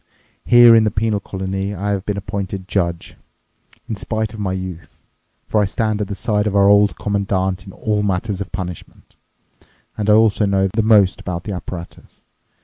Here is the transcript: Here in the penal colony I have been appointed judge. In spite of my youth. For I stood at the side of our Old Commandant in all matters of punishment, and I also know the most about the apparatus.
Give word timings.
Here 0.45 0.75
in 0.75 0.83
the 0.83 0.89
penal 0.89 1.19
colony 1.19 1.75
I 1.75 1.91
have 1.91 2.07
been 2.07 2.17
appointed 2.17 2.67
judge. 2.67 3.17
In 3.87 3.95
spite 3.95 4.33
of 4.33 4.39
my 4.39 4.51
youth. 4.51 5.03
For 5.45 5.61
I 5.61 5.65
stood 5.65 6.01
at 6.01 6.07
the 6.07 6.15
side 6.15 6.47
of 6.47 6.55
our 6.55 6.67
Old 6.67 6.97
Commandant 6.97 7.67
in 7.67 7.71
all 7.73 8.01
matters 8.01 8.41
of 8.41 8.51
punishment, 8.51 9.15
and 9.95 10.09
I 10.09 10.13
also 10.13 10.47
know 10.47 10.67
the 10.69 10.81
most 10.81 11.21
about 11.21 11.43
the 11.43 11.53
apparatus. 11.53 12.25